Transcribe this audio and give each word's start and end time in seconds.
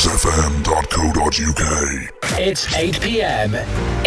cruisefm.co.uk. 0.00 2.40
It's 2.40 2.74
8 2.74 3.02
pm. 3.02 3.50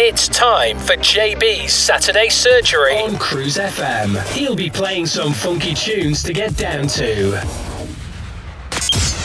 It's 0.00 0.26
time 0.26 0.76
for 0.76 0.96
JB's 0.96 1.72
Saturday 1.72 2.30
Surgery 2.30 2.98
on 2.98 3.16
Cruise 3.16 3.58
FM. 3.58 4.20
He'll 4.32 4.56
be 4.56 4.68
playing 4.68 5.06
some 5.06 5.32
funky 5.32 5.72
tunes 5.72 6.24
to 6.24 6.32
get 6.32 6.56
down 6.56 6.88
to. 6.88 7.40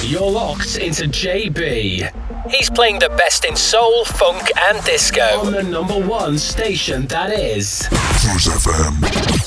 You're 0.04 0.30
locked 0.30 0.77
into 0.77 1.05
JB. 1.05 2.52
He's 2.52 2.70
playing 2.70 2.99
the 2.99 3.09
best 3.17 3.45
in 3.45 3.55
soul, 3.55 4.05
funk, 4.05 4.52
and 4.55 4.84
disco 4.86 5.23
on 5.40 5.54
the 5.54 5.63
number 5.63 5.99
one 5.99 6.38
station 6.38 7.08
that 7.08 7.31
is 7.31 7.88
Cruise 7.90 8.45
FM. 8.45 9.02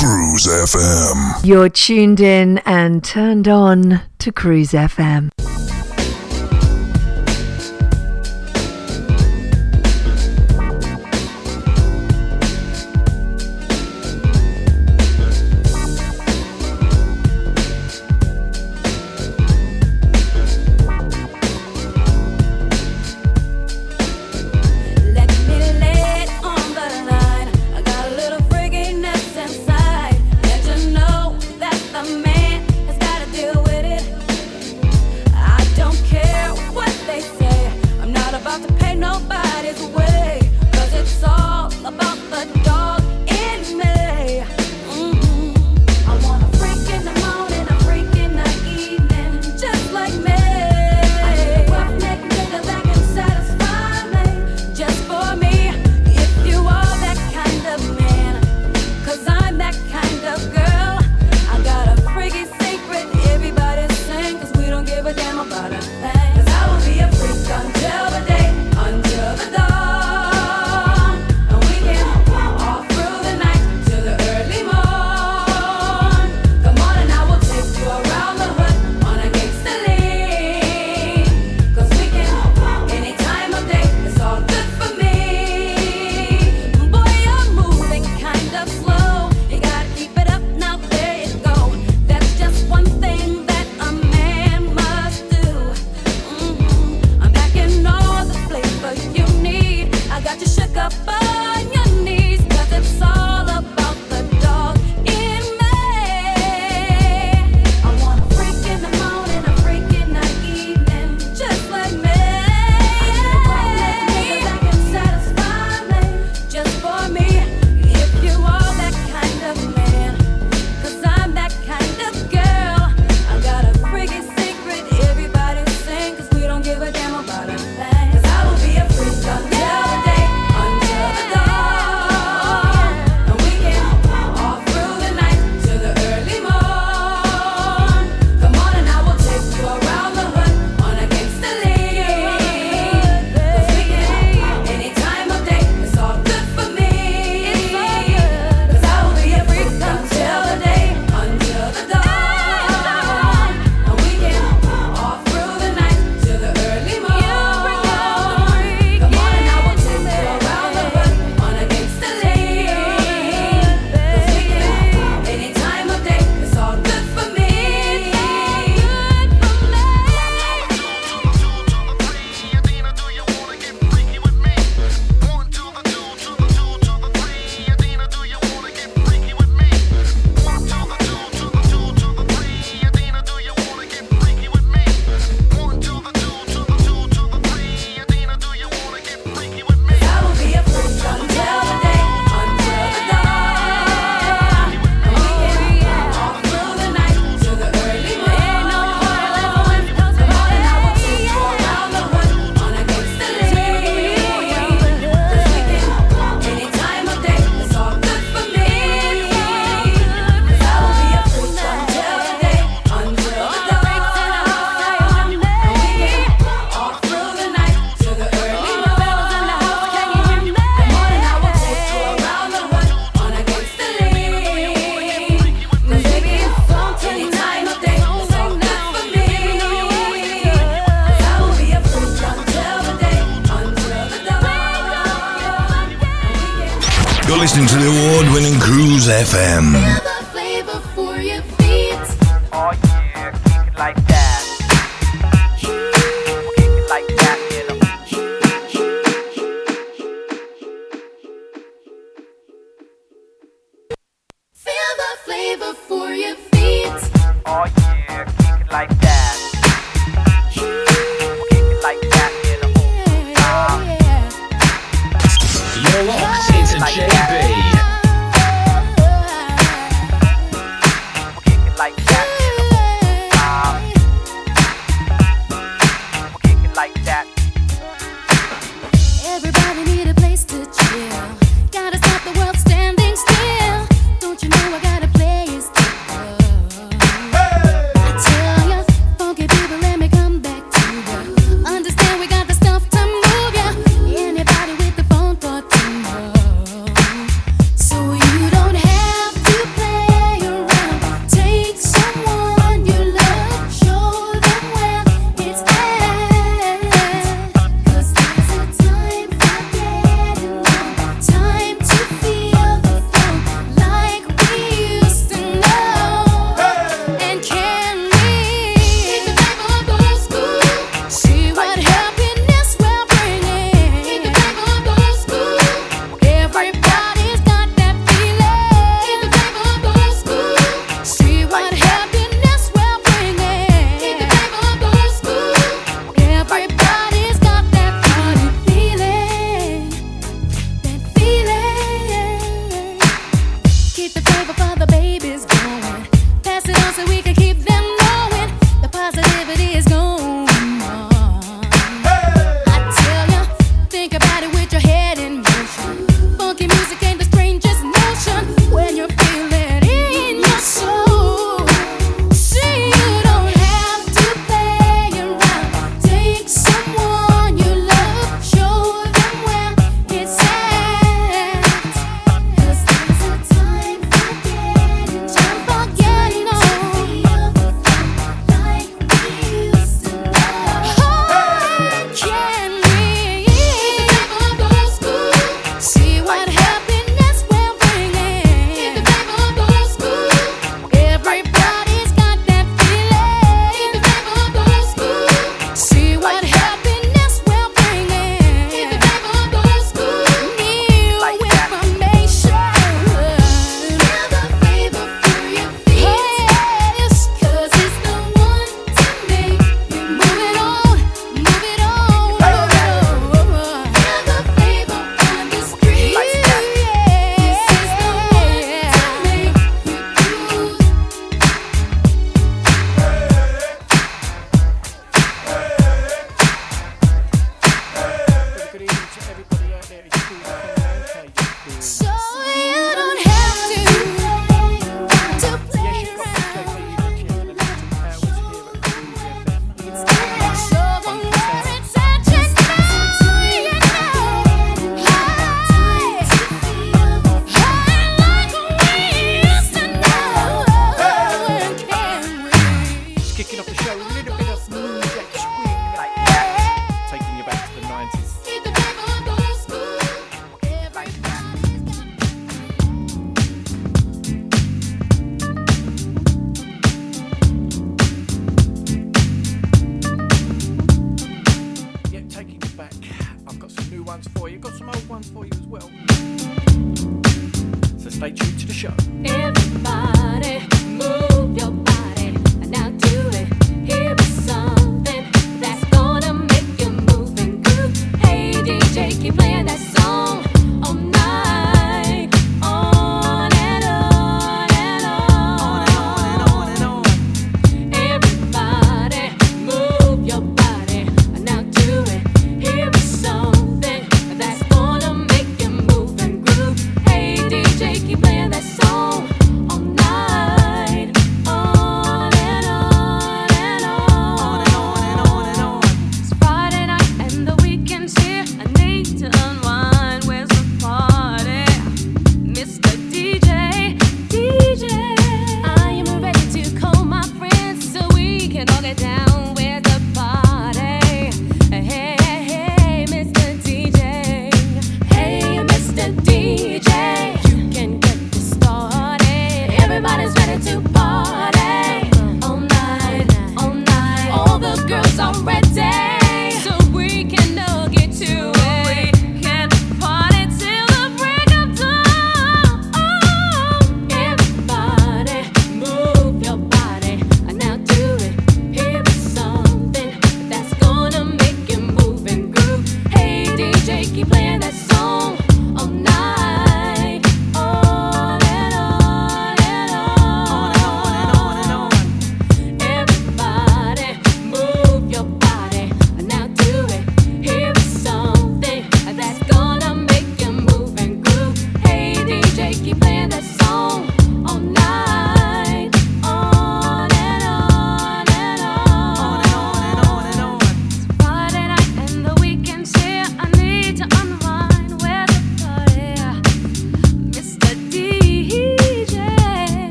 Cruise 0.00 0.48
FM. 0.48 1.46
You're 1.46 1.68
tuned 1.68 2.18
in 2.18 2.58
and 2.66 3.04
turned 3.04 3.46
on 3.46 4.02
to 4.18 4.32
Cruise 4.32 4.72
FM. 4.72 5.30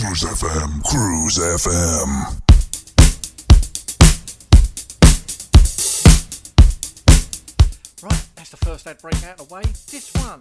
Cruise 0.00 0.24
FM. 0.24 0.82
Cruise 0.84 1.38
FM. 1.38 2.40
Right, 8.02 8.22
that's 8.34 8.50
the 8.50 8.56
first 8.56 8.86
ad 8.86 8.98
break 9.02 9.22
out 9.24 9.38
of 9.40 9.48
the 9.48 9.54
way. 9.54 9.62
This 9.62 10.10
one, 10.14 10.40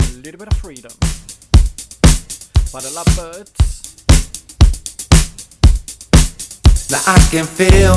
a 0.00 0.16
little 0.18 0.38
bit 0.38 0.48
of 0.52 0.58
freedom. 0.58 0.92
By 2.72 2.80
the 2.80 2.90
Lovebirds. 2.90 3.52
Now 6.90 7.02
I 7.06 7.18
can 7.30 7.46
feel 7.46 7.94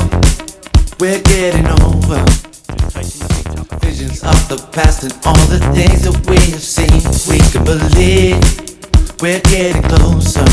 we're 1.00 1.20
getting 1.22 1.66
over 1.82 2.24
Just 2.24 2.94
taking 2.94 3.20
the 3.26 3.44
beat 3.44 3.72
up. 3.72 3.82
visions 3.82 4.22
of 4.22 4.48
the 4.48 4.58
past 4.72 5.02
and 5.02 5.12
all 5.26 5.46
the 5.48 5.58
things 5.74 6.02
that 6.04 6.16
we 6.30 6.36
have 6.52 6.62
seen. 6.62 7.02
We 7.28 7.38
can 7.50 7.64
believe 7.64 8.75
we're 9.20 9.40
getting 9.40 9.82
closer. 9.82 10.44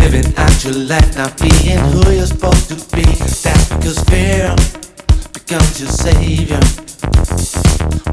Living 0.00 0.32
out 0.36 0.64
your 0.64 0.74
life, 0.74 1.16
not 1.16 1.38
being 1.38 1.78
who 1.92 2.10
you're 2.12 2.26
supposed 2.26 2.68
to 2.68 2.76
be. 2.96 3.02
That's 3.02 3.68
because 3.68 3.98
fear 4.10 4.54
becomes 5.32 5.80
your 5.80 5.90
savior. 5.90 6.60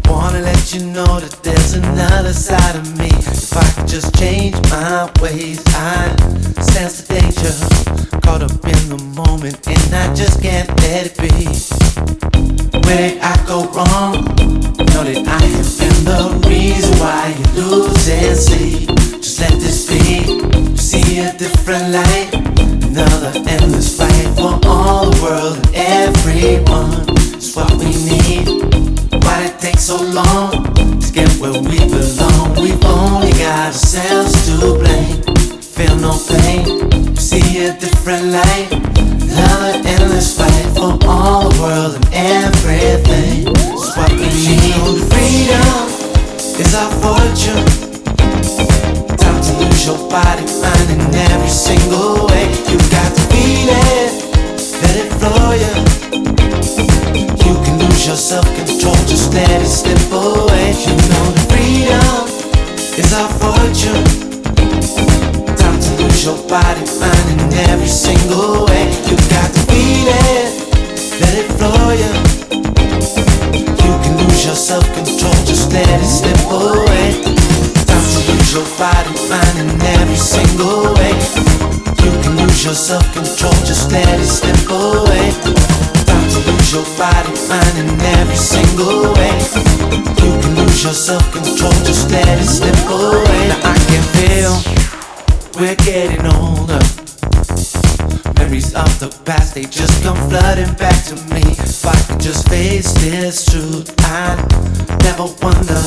Wanna 0.06 0.40
let 0.40 0.74
you 0.74 0.86
know 0.86 1.20
that 1.20 1.40
there's 1.44 1.74
another 1.74 2.34
side 2.34 2.76
of 2.76 2.98
me. 2.98 3.10
If 3.10 3.56
I 3.56 3.68
could 3.74 3.88
just 3.88 4.16
change 4.18 4.56
my 4.70 5.12
ways, 5.22 5.62
I 5.76 6.16
sense 6.62 7.02
the 7.02 7.14
danger. 7.16 8.20
Caught 8.22 8.44
up 8.44 8.66
in 8.66 8.90
the 8.90 9.02
moment, 9.16 9.68
and 9.68 9.96
I 9.96 10.14
just 10.14 10.42
can't 10.42 10.70
let 10.82 11.06
it 11.08 11.18
be. 11.18 11.79
Where 12.86 12.98
did 12.98 13.20
I 13.22 13.36
go 13.46 13.66
wrong? 13.74 14.14
Know 14.92 15.04
that 15.04 15.24
I 15.28 15.44
have 15.56 15.72
been 15.80 15.98
the 16.06 16.48
reason 16.50 16.98
why 17.00 17.36
you 17.38 17.62
lose 17.62 18.10
and 18.10 18.38
see. 18.38 18.86
Just 19.18 19.40
let 19.40 19.54
this 19.54 19.88
be. 19.88 20.76
See 20.76 21.20
a 21.20 21.32
different 21.38 21.94
light. 21.94 22.30
Another 22.90 23.32
endless 23.48 23.98
fight 23.98 24.28
for 24.36 24.60
all 24.68 25.10
the 25.10 25.22
world 25.24 25.58
and 25.74 26.10
everyone. 26.10 27.06
It's 27.36 27.56
what 27.56 27.72
we 27.78 27.94
need. 28.10 28.48
Why 29.24 29.46
it 29.46 29.60
take 29.60 29.80
so 29.80 29.98
long 30.02 30.52
to 31.00 31.12
get 31.14 31.30
where 31.40 31.54
we 31.54 31.78
belong? 31.90 32.56
We've 32.56 32.84
only 32.86 33.32
got 33.34 33.68
ourselves 33.68 34.34
to 34.48 34.78
blame. 34.82 35.22
Feel 35.62 35.96
no 35.98 36.18
pain. 36.28 37.16
See 37.16 37.66
a 37.66 37.74
different 37.78 38.34
light. 38.34 38.68
Another 39.32 39.78
endless 40.20 40.38
fight 40.38 40.66
for 40.76 40.92
all 41.08 41.50
the 41.50 41.62
world 41.62 41.96
and 41.96 42.06
everything. 42.14 43.48
It's 43.48 43.96
what. 43.96 44.12
Freedom 45.12 45.76
is 46.60 46.76
our 46.76 46.92
fortune. 47.00 47.66
Time 49.16 49.40
to 49.42 49.52
lose 49.64 49.86
your 49.86 49.98
body, 50.10 50.44
mind 50.60 50.90
in 50.92 51.16
every 51.16 51.48
single 51.48 52.28
way. 52.28 52.48
You've 52.68 52.90
got 52.92 53.16
to 53.16 53.22
feel 53.32 53.70
it, 53.70 54.12
let 54.84 54.96
it 55.00 55.10
flow 55.20 55.52
you. 55.56 55.76
You 57.46 57.56
can 57.64 57.80
lose 57.80 58.06
your 58.06 58.18
self-control, 58.18 59.00
just 59.08 59.34
let 59.34 59.62
it 59.62 59.68
slip 59.68 60.12
away. 60.12 60.76
You 60.84 60.96
know 61.10 61.26
that 61.32 61.48
freedom 61.48 62.28
is 63.00 63.14
our 63.14 63.30
fortune. 63.40 64.04
Time 65.56 65.80
to 65.80 66.04
lose 66.04 66.26
your 66.26 66.38
body, 66.50 66.84
mind 67.00 67.42
in 67.42 67.54
every 67.70 67.88
single 67.88 68.66
way. 68.66 68.92
You 69.08 69.19
let 69.80 71.34
it 71.36 71.48
flow 71.58 71.92
you. 71.92 72.12
You 73.84 73.94
can 74.04 74.18
lose 74.18 74.46
your 74.46 74.56
self-control, 74.56 75.34
just 75.46 75.72
let 75.74 75.88
it 75.88 76.06
slip 76.06 76.40
away. 76.52 77.22
Time 77.88 78.06
to 78.14 78.20
lose 78.32 78.54
your 78.54 78.68
body, 78.78 79.12
mind 79.30 79.58
in 79.60 79.82
every 80.00 80.16
single 80.16 80.94
way. 80.96 81.14
You 82.04 82.12
can 82.24 82.38
lose 82.38 82.64
your 82.66 82.74
self-control, 82.74 83.54
just 83.66 83.92
let 83.92 84.20
it 84.20 84.26
slip 84.26 84.70
away. 84.70 85.32
Time 86.06 86.28
to 86.34 86.40
lose 86.50 86.74
your 86.74 86.86
body, 86.98 87.32
mind 87.48 87.76
in 87.78 87.90
every 88.20 88.36
single 88.36 89.14
way. 89.14 89.36
You 90.24 90.32
can 90.42 90.56
lose 90.56 90.84
your 90.84 90.94
self-control, 90.94 91.74
just 91.86 92.12
let 92.12 92.28
it 92.40 92.46
slip 92.46 92.80
away. 92.90 93.42
Now 93.50 93.74
I 93.74 93.78
can 93.90 94.04
feel 94.16 94.54
we're 95.60 95.76
getting 95.76 96.26
older. 96.26 96.99
Memories 98.50 98.74
of 98.74 99.00
the 99.00 99.10
past, 99.26 99.54
they 99.54 99.62
just 99.62 100.02
come 100.02 100.18
flooding 100.28 100.74
back 100.74 100.98
to 101.06 101.14
me. 101.30 101.42
If 101.54 101.86
I 101.86 101.94
could 102.08 102.20
just 102.20 102.50
face 102.50 102.92
this 102.94 103.46
truth, 103.46 103.94
I'd 104.10 104.42
never 105.06 105.30
wonder. 105.46 105.78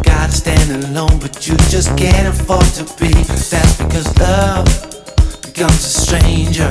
Gotta 0.00 0.32
stand 0.32 0.82
alone, 0.82 1.18
but 1.20 1.46
you 1.46 1.58
just 1.68 1.94
can't 1.98 2.26
afford 2.26 2.64
to 2.80 2.84
be. 2.96 3.12
That's 3.12 3.76
because 3.76 4.08
love 4.16 4.64
becomes 5.42 5.84
a 5.84 5.92
stranger. 5.92 6.70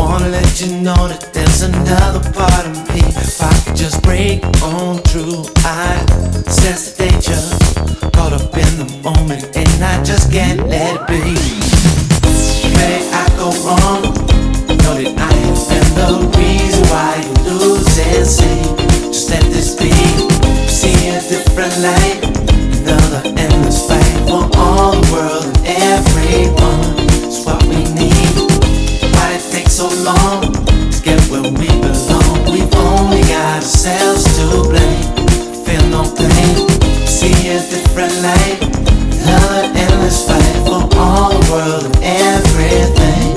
Wanna 0.00 0.30
let 0.30 0.48
you 0.62 0.80
know 0.80 1.04
that 1.12 1.28
there's 1.34 1.60
another 1.60 2.24
part 2.32 2.64
of 2.64 2.72
me. 2.88 3.04
If 3.04 3.36
I 3.42 3.52
could 3.68 3.76
just 3.76 4.00
break 4.02 4.46
on 4.64 4.96
through, 5.12 5.44
I 5.68 5.92
sense 6.48 6.96
the 6.96 7.04
danger. 7.04 7.42
Caught 8.16 8.32
up 8.32 8.56
in 8.56 8.72
the 8.80 8.88
moment, 9.04 9.44
and 9.54 9.84
I 9.84 10.02
just 10.04 10.32
can't 10.32 10.66
let 10.68 10.96
it 10.96 11.06
be. 11.06 11.36
Did 12.64 13.12
I 13.12 13.17
go 13.50 13.64
wrong? 13.64 14.02
Know 14.84 14.94
that 15.00 15.14
I 15.16 15.32
been 15.68 15.88
the 15.96 16.10
reason 16.36 16.84
why 16.92 17.16
you 17.24 17.52
lose 17.52 17.98
and 17.98 18.26
see. 18.26 18.60
Just 19.08 19.30
let 19.30 19.42
this 19.52 19.74
be. 19.74 19.92
See 20.68 21.08
a 21.08 21.20
different 21.20 21.74
light. 21.80 22.20
Another 22.80 23.22
endless 23.24 23.86
fight 23.88 24.12
for 24.28 24.44
all 24.56 24.92
the 24.92 25.04
world 25.12 25.44
and 25.64 25.80
everyone. 25.96 26.80
It's 27.24 27.44
what 27.44 27.62
we 27.64 27.84
need. 27.96 28.36
Why 29.14 29.36
it 29.36 29.44
take 29.50 29.68
so 29.68 29.88
long 30.04 30.52
to 30.92 30.98
get 31.02 31.20
where 31.30 31.42
we 31.42 31.68
belong? 31.80 32.52
We've 32.52 32.74
only 32.74 33.22
got 33.32 33.62
ourselves 33.62 34.24
to 34.36 34.68
blame. 34.68 35.08
Feel 35.64 35.84
no 35.88 36.02
pain. 36.16 36.68
See 37.06 37.48
a 37.48 37.60
different 37.72 38.14
light. 38.20 38.60
Another 39.24 39.64
endless 39.76 40.26
fight 40.26 40.56
for 40.66 40.82
all 40.98 41.32
the 41.32 41.42
world 41.52 41.84
and 42.02 42.44
everything. 42.44 43.27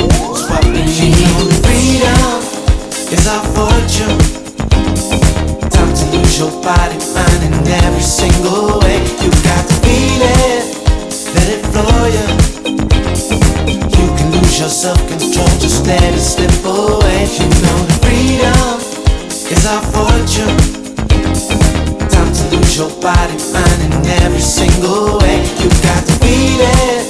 Single 24.41 25.19
way. 25.19 25.39
You 25.62 25.69
got 25.69 26.06
to 26.06 26.13
feel 26.19 26.60
it, 26.62 27.04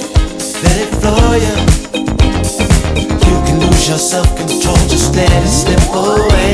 let 0.63 0.77
it 0.77 0.89
flow 1.01 1.33
you. 1.35 2.10
Lose 3.81 3.89
your 3.89 3.97
self-control, 3.97 4.77
just 4.93 5.15
let 5.15 5.25
it 5.41 5.49
slip 5.49 5.81
away. 5.89 6.53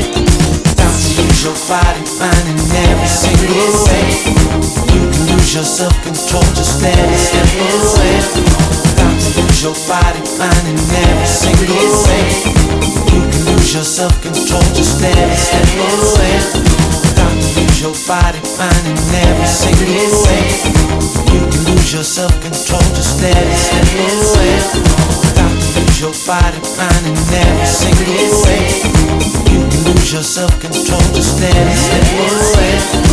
Time 0.80 0.96
to 0.96 1.20
lose 1.20 1.44
your 1.44 1.52
body, 1.68 2.00
mind 2.16 2.48
in 2.48 2.56
every 2.56 3.04
single 3.04 3.68
way. 3.84 4.00
You 4.96 5.12
can 5.12 5.36
lose 5.36 5.52
your 5.52 5.68
self-control, 5.68 6.40
just 6.56 6.80
let 6.80 6.96
it 6.96 7.20
slip 7.20 7.52
away. 7.68 8.16
Time 8.96 9.12
to 9.12 9.28
lose 9.44 9.60
your 9.60 9.76
body, 9.84 10.24
mind 10.40 10.72
in 10.72 10.80
every 10.80 11.28
single 11.28 11.68
way. 12.08 12.24
You 13.12 13.20
can 13.20 13.44
lose 13.44 13.76
your 13.76 13.84
self-control, 13.84 14.64
just 14.72 14.96
let 15.04 15.12
it 15.12 15.36
slip 15.36 15.68
away. 15.84 16.32
Got 17.12 17.28
to 17.28 17.60
lose 17.60 17.76
your 17.76 17.96
body, 18.08 18.40
mind, 18.56 18.88
in 18.88 18.96
every 19.20 19.52
single 19.52 20.16
way. 20.24 20.48
You 21.28 21.44
can 21.44 21.76
lose 21.76 21.92
your 21.92 22.08
self-control, 22.08 22.88
just 22.96 23.20
let 23.20 23.36
it 23.36 23.52
slip 23.52 23.84
away. 24.16 25.27
Lose 26.00 26.26
your 26.26 26.32
body, 26.32 26.58
mind, 26.76 27.06
in 27.06 27.16
every 27.34 27.66
single 27.66 28.06
way. 28.44 28.68
You 29.50 29.68
can 29.68 29.84
lose 29.84 30.12
your 30.12 30.22
self-control, 30.22 31.00
just 31.12 31.40
let 31.40 31.56
it 31.56 31.76
slip 31.76 33.02
away. 33.02 33.07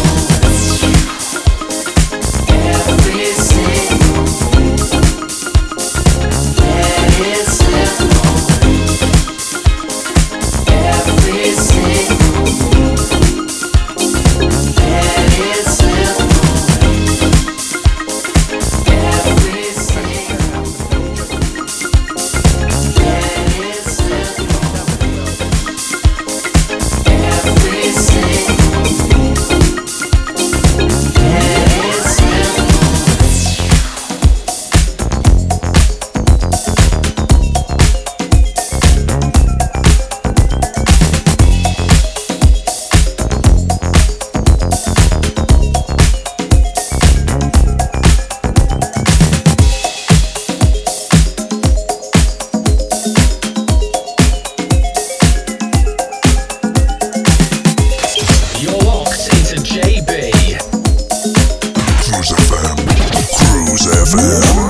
Cruise 64.25 64.64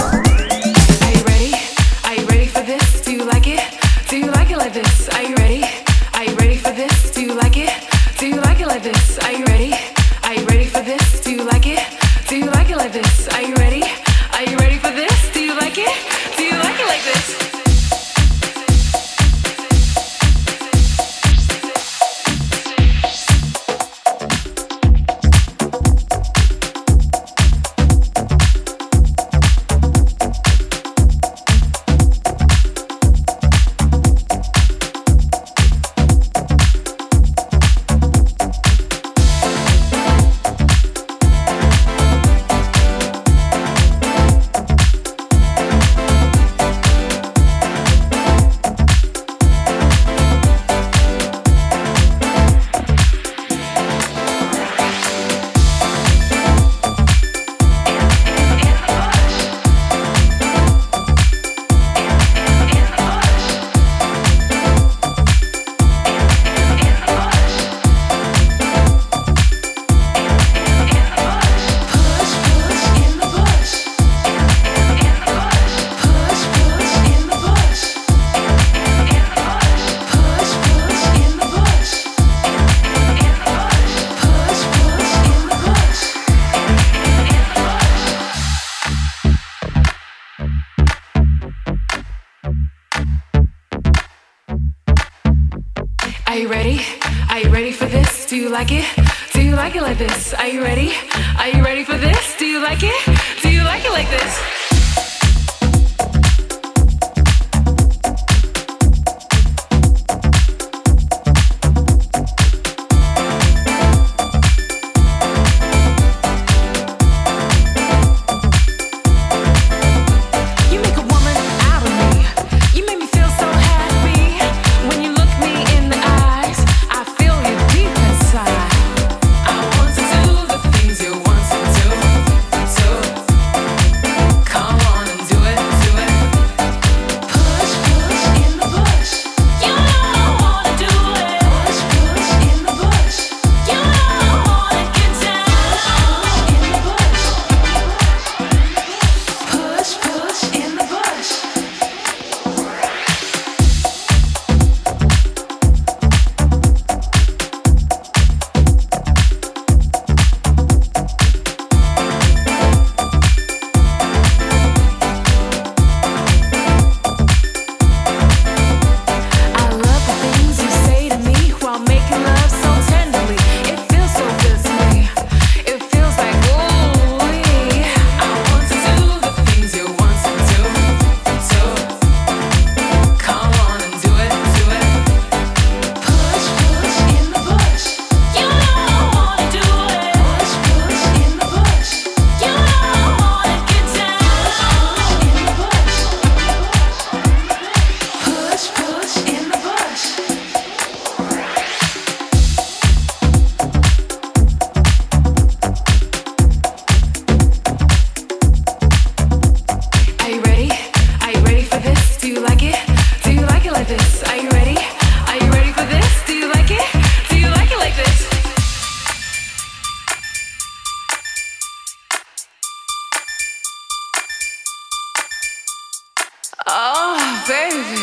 Oh, 226.67 227.43
baby. 227.47 228.01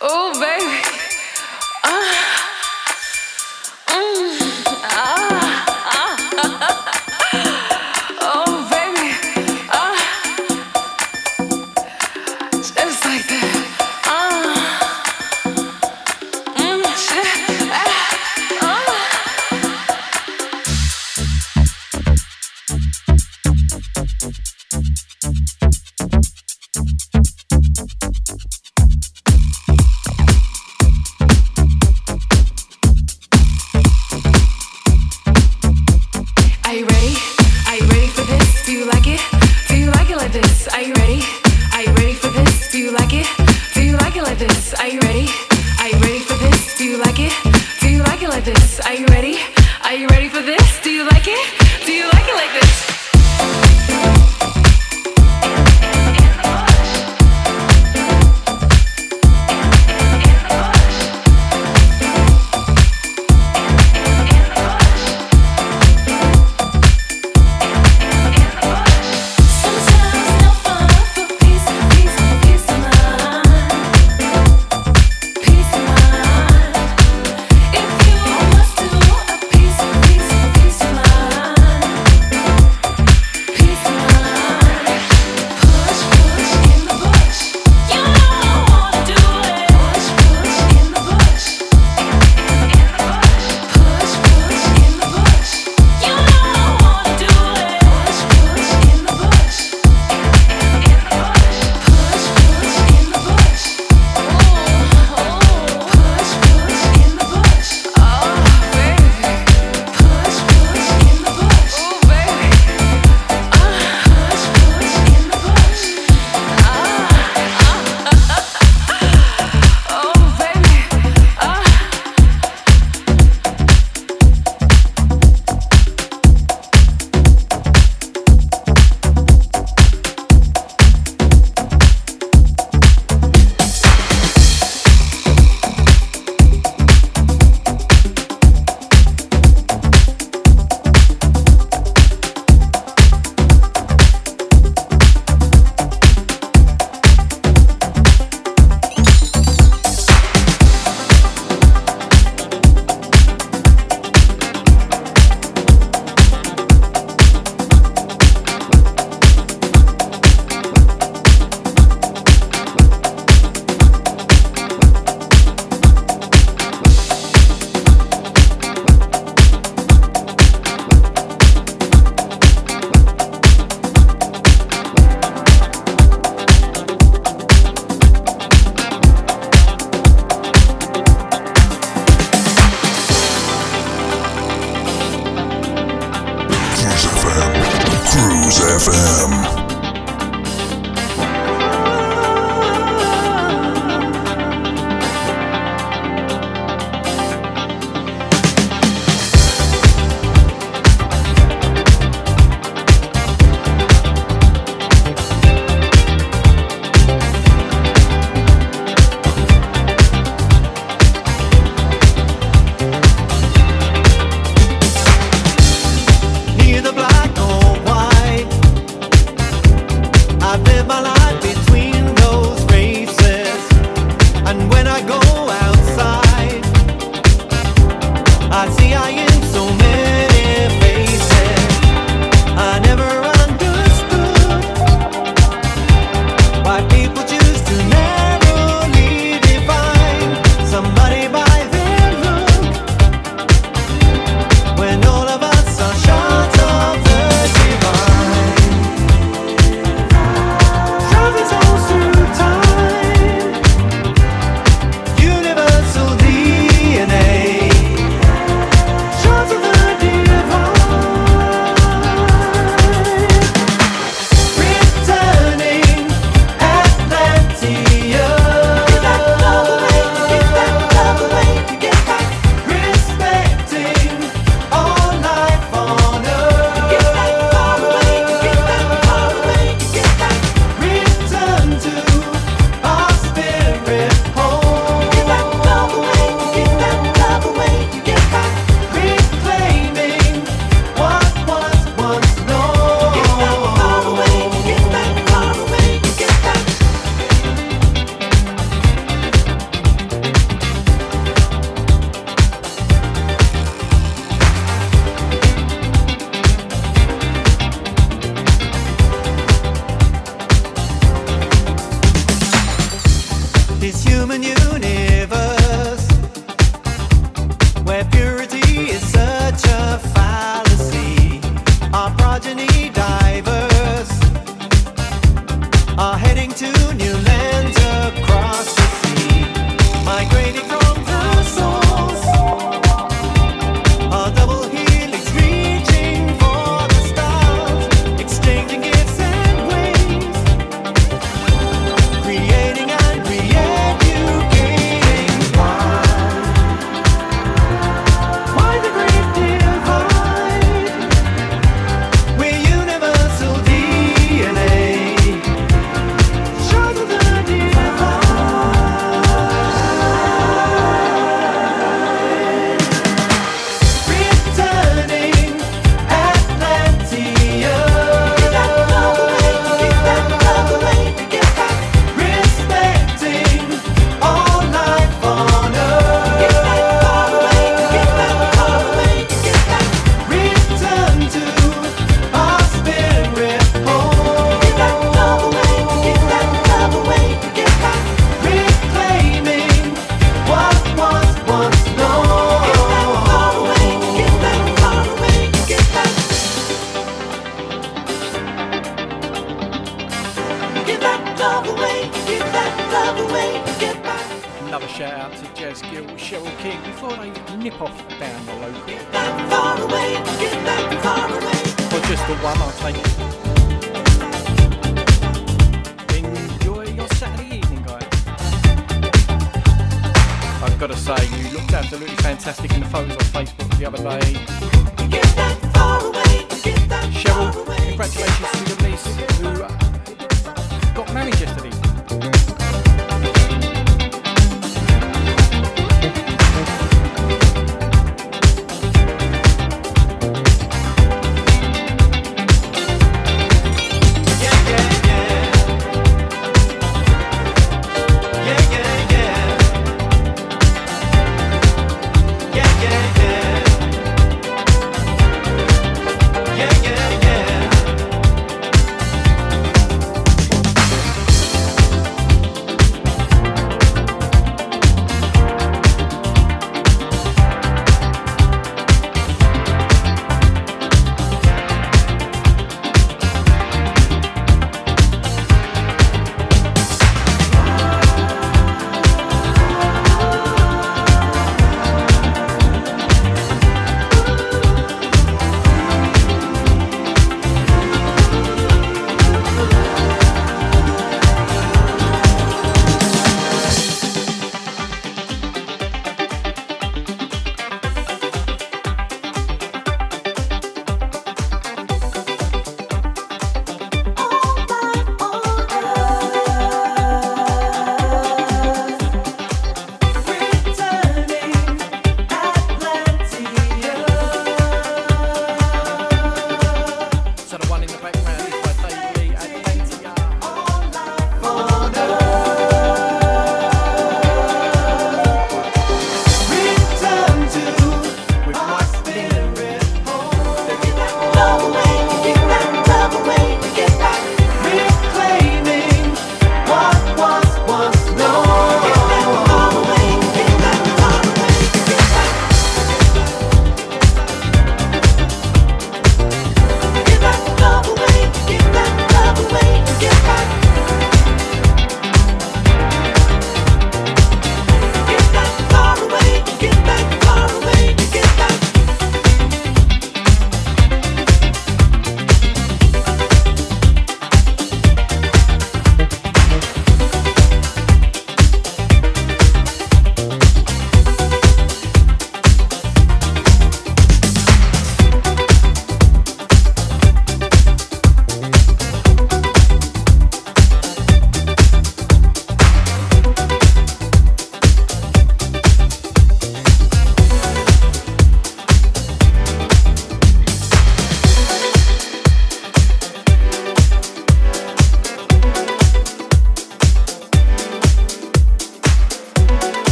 Oh, 0.00 0.32
baby. 0.40 0.93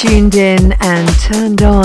Tuned 0.00 0.34
in 0.34 0.72
and 0.80 1.08
turned 1.20 1.62
on 1.62 1.79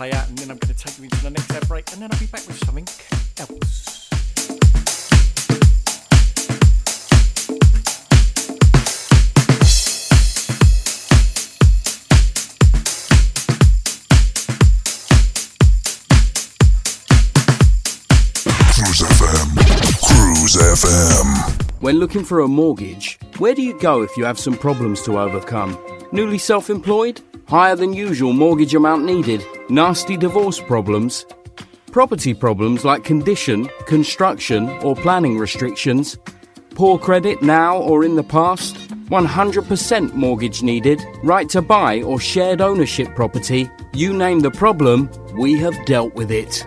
I'm 0.00 0.34
going 0.34 0.58
to 0.60 0.74
take 0.74 0.96
you 0.96 1.04
into 1.04 1.16
the 1.24 1.30
next 1.30 1.50
ad 1.50 1.66
break 1.66 1.92
and 1.92 2.00
then 2.00 2.12
I'll 2.12 2.18
be 2.20 2.26
back 2.26 2.46
with 2.46 2.56
something 2.64 2.86
else. 3.36 4.08
Cruise 18.74 19.02
FM. 19.02 19.56
Cruise 20.06 20.56
FM. 20.56 21.80
When 21.80 21.98
looking 21.98 22.24
for 22.24 22.40
a 22.40 22.46
mortgage, 22.48 23.18
where 23.38 23.54
do 23.54 23.62
you 23.62 23.76
go 23.80 24.02
if 24.02 24.16
you 24.16 24.24
have 24.24 24.38
some 24.38 24.56
problems 24.56 25.02
to 25.02 25.18
overcome? 25.18 25.76
Newly 26.12 26.38
self 26.38 26.70
employed? 26.70 27.20
Higher 27.48 27.76
than 27.76 27.94
usual 27.94 28.34
mortgage 28.34 28.74
amount 28.74 29.06
needed? 29.06 29.42
Nasty 29.70 30.18
divorce 30.18 30.60
problems? 30.60 31.24
Property 31.92 32.34
problems 32.34 32.84
like 32.84 33.04
condition, 33.04 33.70
construction, 33.86 34.68
or 34.82 34.94
planning 34.94 35.38
restrictions? 35.38 36.18
Poor 36.74 36.98
credit 36.98 37.40
now 37.40 37.78
or 37.78 38.04
in 38.04 38.16
the 38.16 38.22
past? 38.22 38.76
100% 39.08 40.12
mortgage 40.12 40.62
needed? 40.62 41.02
Right 41.22 41.48
to 41.48 41.62
buy 41.62 42.02
or 42.02 42.20
shared 42.20 42.60
ownership 42.60 43.14
property? 43.16 43.66
You 43.94 44.12
name 44.12 44.40
the 44.40 44.50
problem, 44.50 45.10
we 45.38 45.54
have 45.54 45.86
dealt 45.86 46.14
with 46.14 46.30
it. 46.30 46.66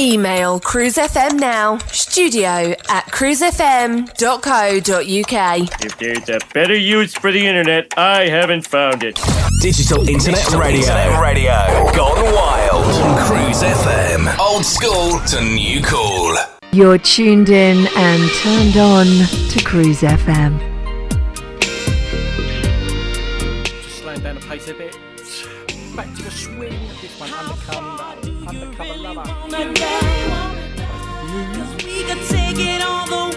Email 0.00 0.60
cruisefm 0.60 1.40
now, 1.40 1.78
studio 1.88 2.72
at 2.88 3.04
cruisefm.co.uk. 3.06 5.84
If 5.84 5.98
there's 5.98 6.28
a 6.28 6.38
better 6.54 6.76
use 6.76 7.14
for 7.14 7.32
the 7.32 7.44
internet, 7.44 7.92
I 7.98 8.28
haven't 8.28 8.68
found 8.68 9.02
it. 9.02 9.18
Digital 9.60 10.08
Internet 10.08 10.38
Digital 10.38 10.60
Radio. 10.60 10.80
Internet 10.82 11.20
Radio. 11.20 11.90
Gone 11.96 12.32
wild. 12.32 12.84
On 12.84 13.26
Cruise 13.26 13.62
FM. 13.64 14.38
Old 14.38 14.64
school 14.64 15.18
to 15.26 15.40
new 15.42 15.82
cool. 15.82 16.36
You're 16.70 16.98
tuned 16.98 17.48
in 17.48 17.88
and 17.96 18.30
turned 18.34 18.76
on 18.76 19.06
to 19.50 19.64
Cruise 19.64 20.02
FM. 20.02 20.60
Just 23.64 23.98
slowing 23.98 24.20
down 24.20 24.36
the 24.36 24.40
pace 24.42 24.68
a 24.68 24.74
bit. 24.74 24.96
Back 25.96 26.14
to 26.14 26.22
the 26.22 26.30
all 32.88 33.06
the 33.06 33.27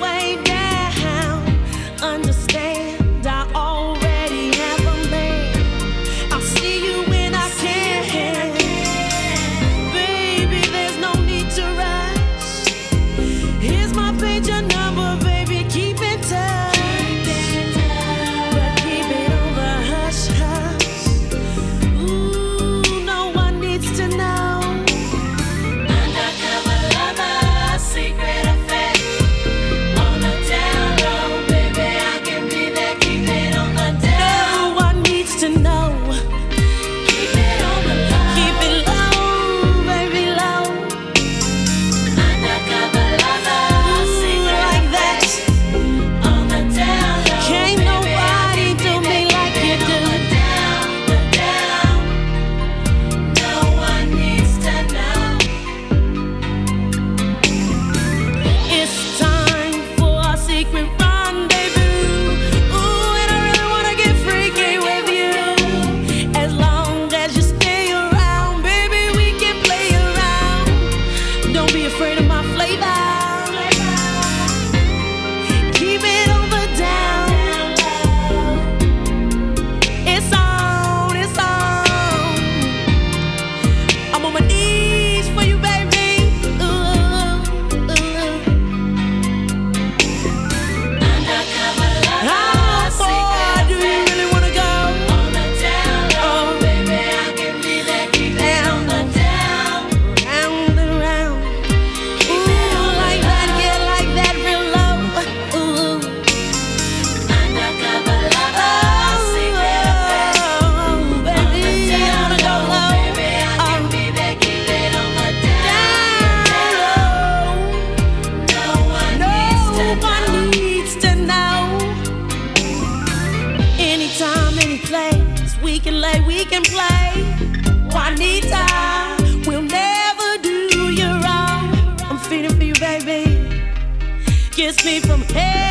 from 135.05 135.21
head 135.33 135.70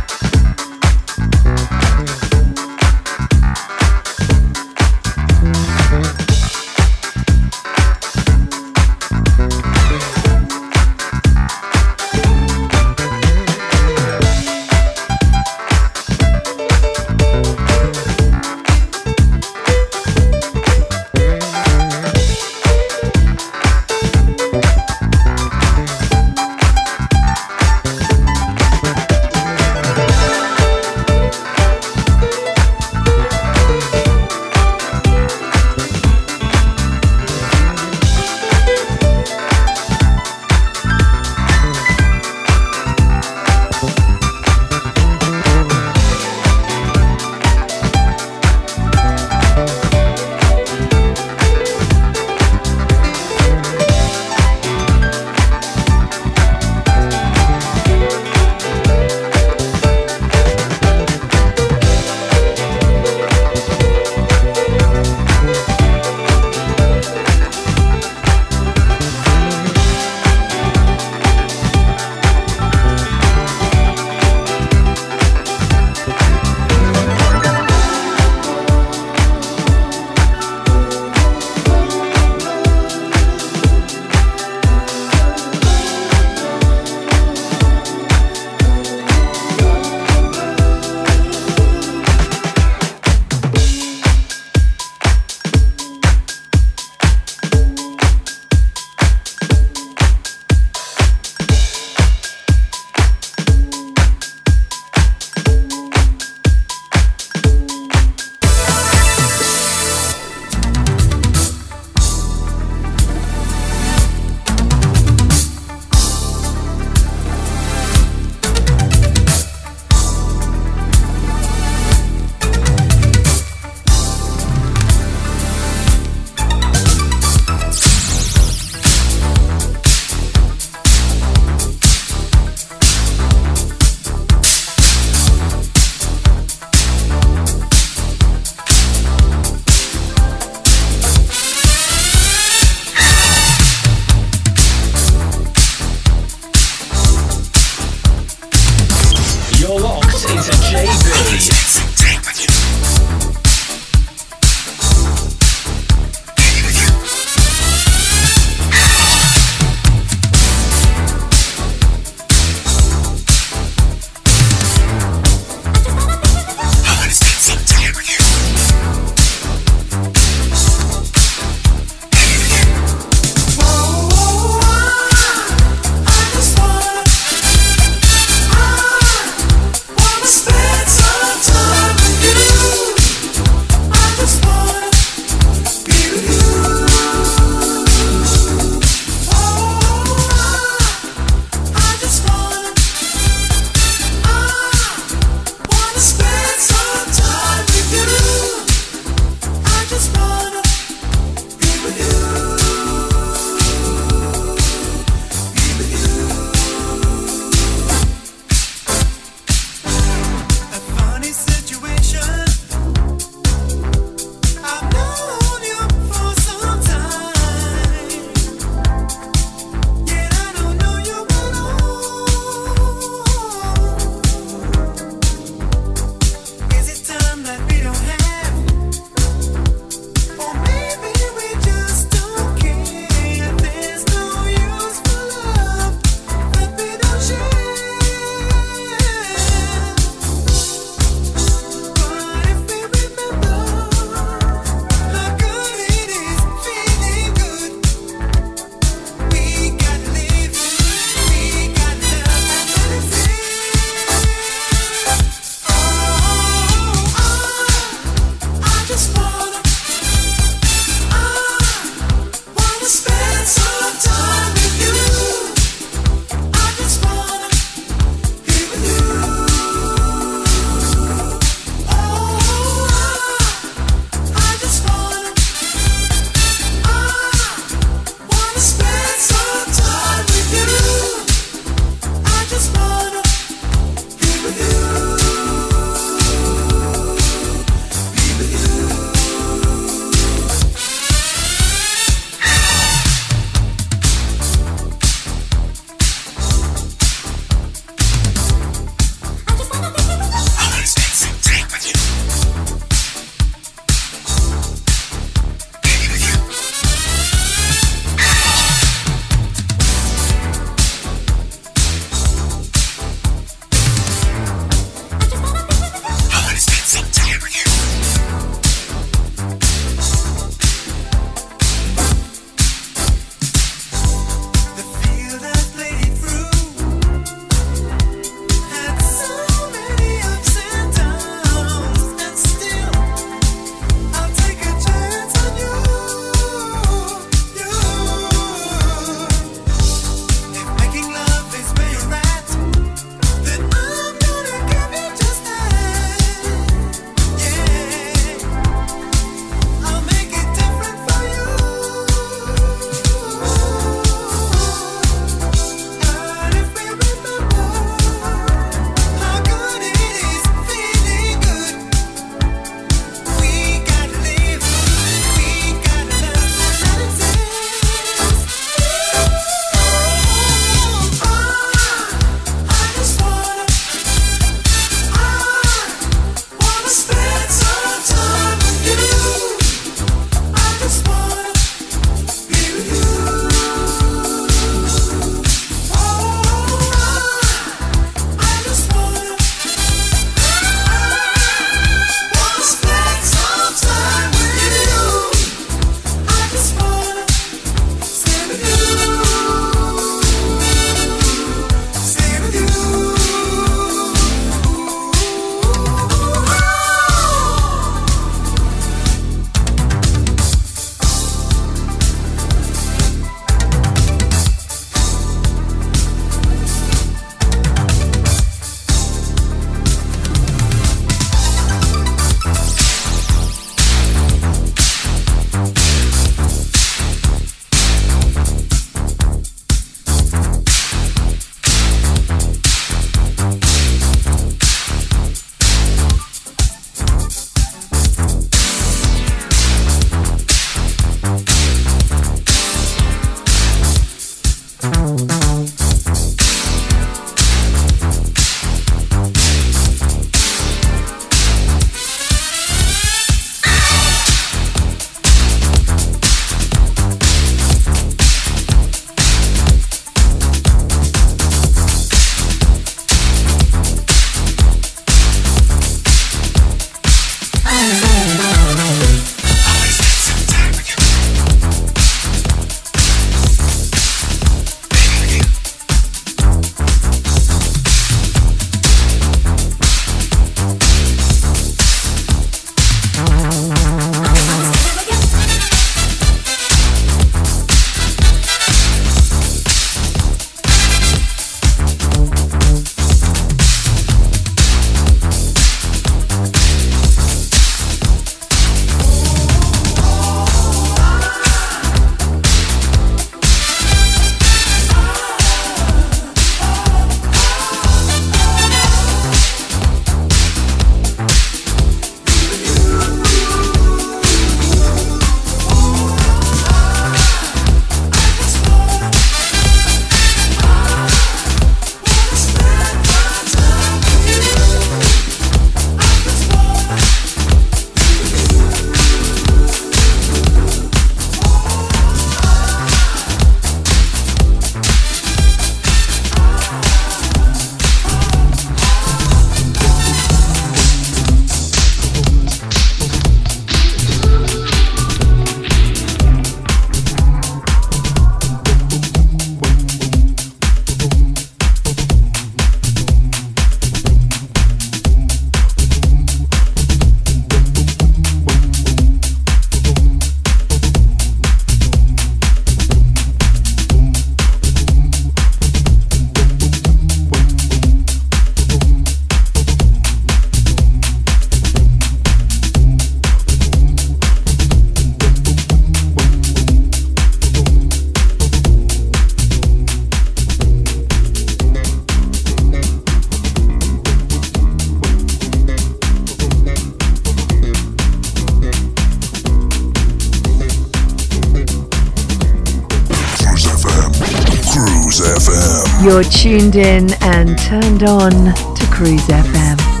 tuned 596.23 596.75
in 596.75 597.13
and 597.21 597.57
turned 597.57 598.03
on 598.03 598.31
to 598.31 598.87
Cruise 598.91 599.27
FM. 599.27 600.00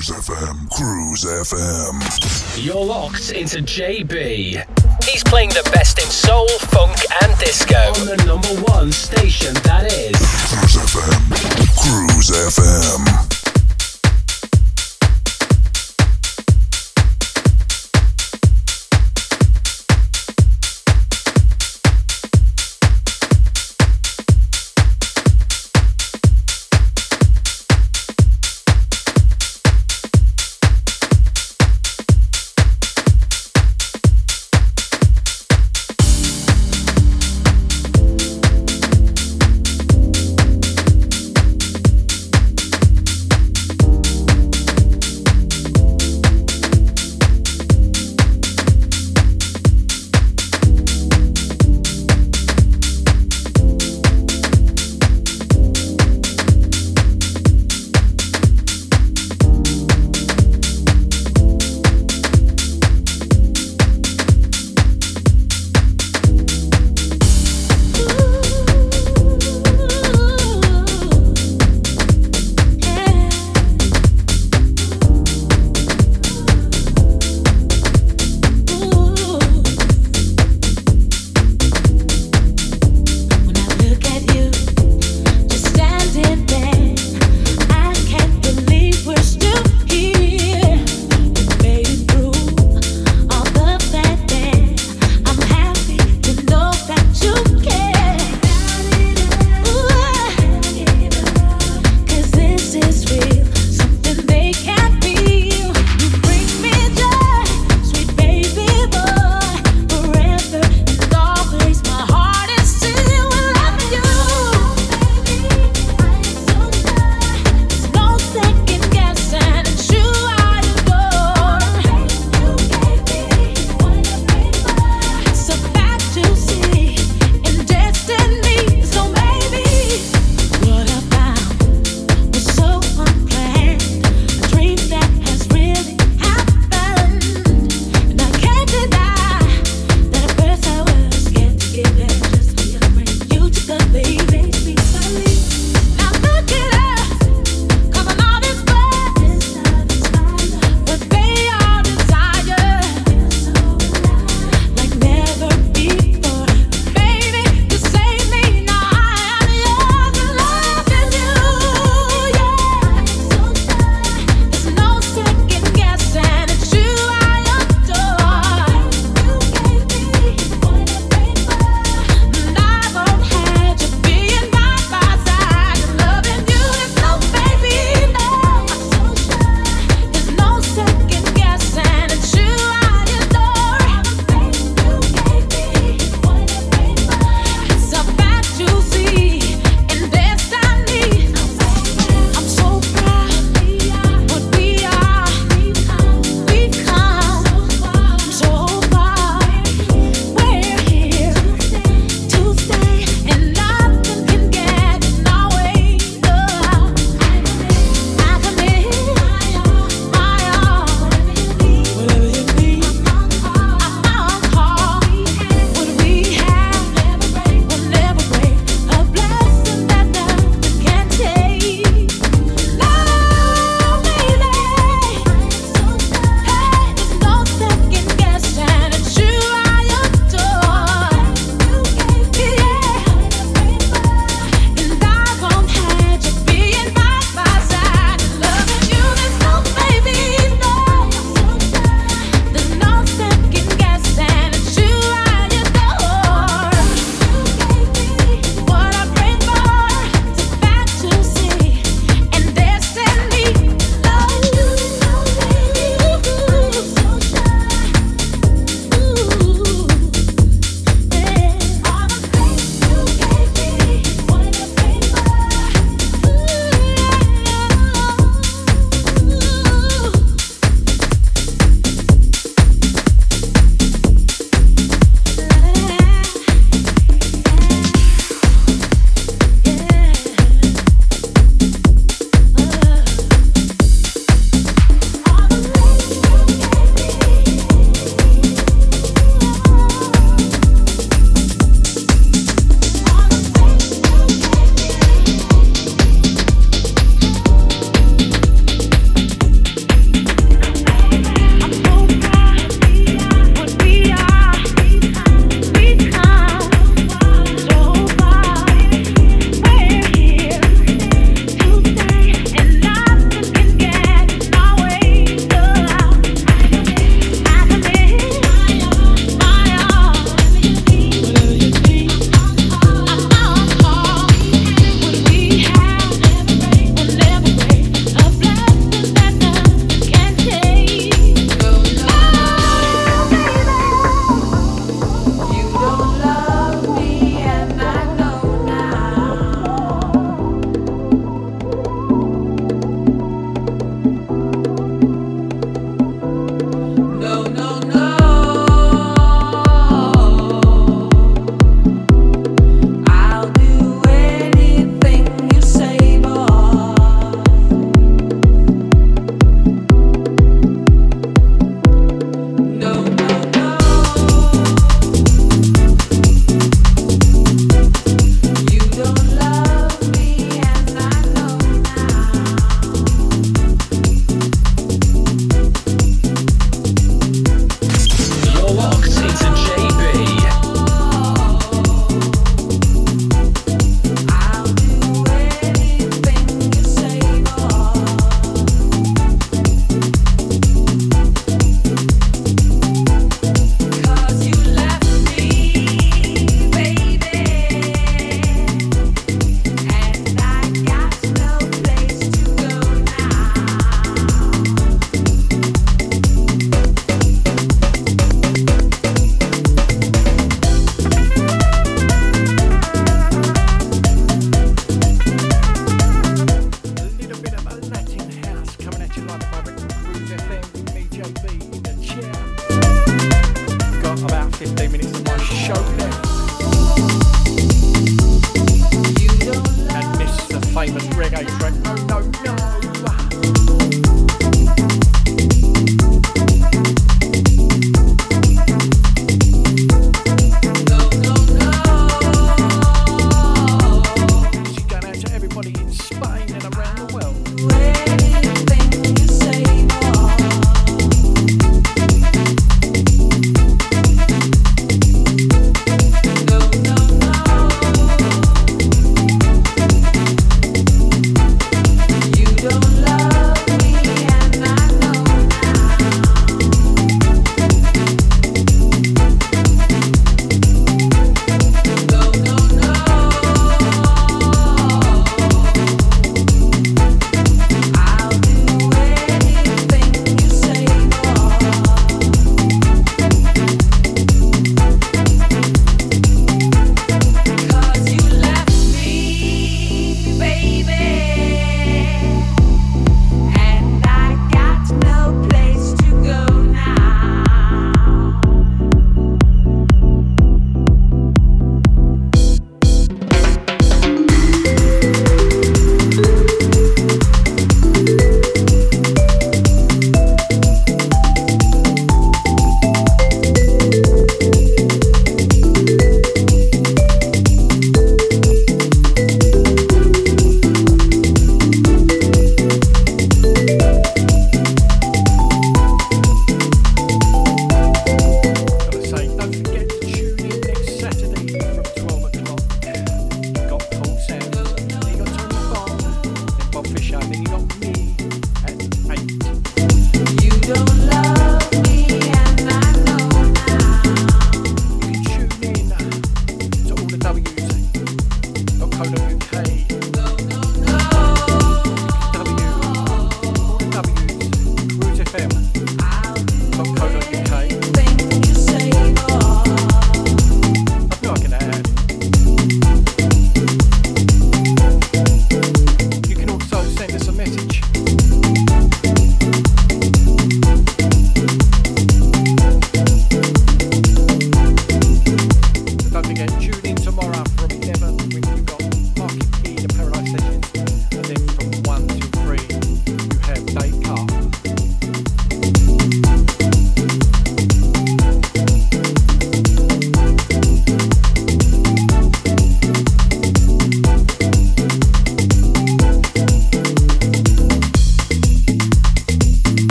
Cruise 0.00 0.30
FM, 0.30 0.70
Cruise 0.70 1.24
FM. 1.26 2.64
You're 2.64 2.82
locked 2.82 3.32
into 3.32 3.58
JB. 3.58 4.64
He's 5.04 5.22
playing 5.24 5.50
the 5.50 5.68
best 5.74 5.98
in 5.98 6.06
soul, 6.06 6.48
funk, 6.48 6.96
and 7.22 7.38
disco 7.38 7.76
on 7.76 8.06
the 8.06 8.16
number 8.24 8.48
one 8.72 8.92
station 8.92 9.52
that 9.64 9.92
is 9.92 10.16
Cruise 10.48 10.76
FM, 10.78 11.28
Cruise 11.76 12.30
FM. 12.30 13.29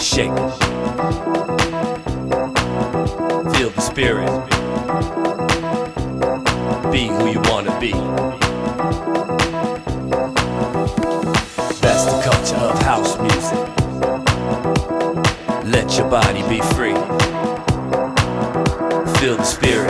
Shake. 0.00 0.30
Feel 3.54 3.70
the 3.70 3.80
spirit. 3.80 4.30
Be 6.90 7.08
who 7.08 7.28
you 7.30 7.40
wanna 7.44 7.78
be. 7.78 7.92
That's 11.80 12.04
the 12.06 12.20
culture 12.24 12.56
of 12.56 12.82
house 12.82 13.18
music. 13.18 13.58
Let 15.66 15.98
your 15.98 16.08
body 16.08 16.42
be 16.48 16.60
free. 16.74 16.94
Feel 19.18 19.36
the 19.36 19.44
spirit. 19.44 19.89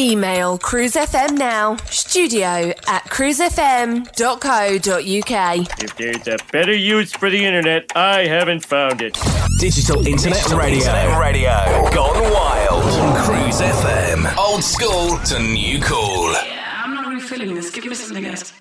Email 0.00 0.58
cruisefm 0.58 1.36
now, 1.36 1.76
studio 1.90 2.72
at 2.88 3.04
cruisefm.co.uk. 3.10 5.82
If 5.82 5.96
there's 5.96 6.26
a 6.26 6.38
better 6.50 6.74
use 6.74 7.12
for 7.12 7.28
the 7.28 7.44
internet, 7.44 7.92
I 7.94 8.26
haven't 8.26 8.64
found 8.64 9.02
it. 9.02 9.18
Digital 9.58 10.06
Internet 10.06 10.48
Radio. 10.52 10.78
Internet 10.78 11.20
radio. 11.20 11.90
Gone 11.92 12.32
wild. 12.32 12.82
On 12.82 13.14
Cruise 13.26 13.60
FM. 13.60 14.34
Old 14.38 14.64
school 14.64 15.18
to 15.26 15.38
new 15.38 15.78
cool. 15.82 16.32
Yeah, 16.32 16.82
I'm 16.82 16.94
not 16.94 17.06
really 17.06 17.20
feeling 17.20 17.54
this. 17.54 17.70
Give 17.70 17.84
me 17.84 17.94
something 17.94 18.24
else. 18.24 18.54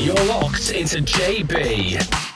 You're 0.00 0.16
locked 0.24 0.72
into 0.72 0.98
JB. 0.98 2.31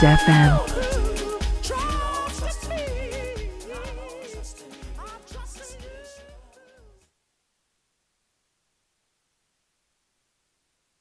FM. 0.00 0.67